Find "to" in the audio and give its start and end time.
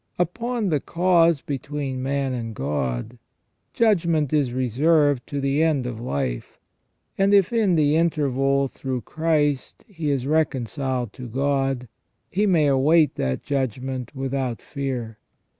5.27-5.39, 11.13-11.27